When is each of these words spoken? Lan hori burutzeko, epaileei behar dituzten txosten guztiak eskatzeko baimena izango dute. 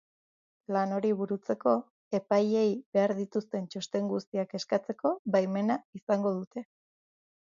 Lan 0.75 0.93
hori 0.99 1.09
burutzeko, 1.17 1.73
epaileei 2.19 2.71
behar 2.97 3.13
dituzten 3.19 3.67
txosten 3.75 4.07
guztiak 4.13 4.55
eskatzeko 4.61 5.13
baimena 5.37 5.77
izango 6.01 6.33
dute. 6.39 6.65